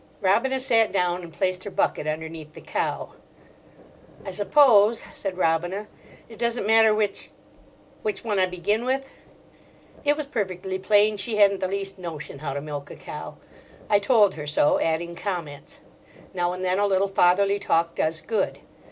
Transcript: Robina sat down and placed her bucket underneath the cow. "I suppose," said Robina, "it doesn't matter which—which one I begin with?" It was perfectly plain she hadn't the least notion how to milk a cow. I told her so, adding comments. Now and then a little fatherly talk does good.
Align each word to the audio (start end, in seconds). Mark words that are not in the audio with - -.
Robina 0.19 0.59
sat 0.59 0.91
down 0.91 1.21
and 1.21 1.31
placed 1.31 1.63
her 1.63 1.69
bucket 1.69 2.07
underneath 2.07 2.53
the 2.53 2.59
cow. 2.61 3.09
"I 4.25 4.31
suppose," 4.31 5.03
said 5.13 5.37
Robina, 5.37 5.87
"it 6.27 6.39
doesn't 6.39 6.65
matter 6.65 6.91
which—which 6.91 8.23
one 8.23 8.39
I 8.39 8.47
begin 8.47 8.83
with?" 8.85 9.05
It 10.03 10.17
was 10.17 10.25
perfectly 10.25 10.79
plain 10.79 11.17
she 11.17 11.35
hadn't 11.35 11.59
the 11.59 11.67
least 11.67 11.99
notion 11.99 12.39
how 12.39 12.53
to 12.53 12.61
milk 12.61 12.89
a 12.89 12.95
cow. 12.95 13.37
I 13.91 13.99
told 13.99 14.33
her 14.33 14.47
so, 14.47 14.79
adding 14.79 15.15
comments. 15.15 15.81
Now 16.33 16.51
and 16.51 16.65
then 16.65 16.79
a 16.79 16.87
little 16.87 17.07
fatherly 17.07 17.59
talk 17.59 17.93
does 17.93 18.21
good. 18.21 18.57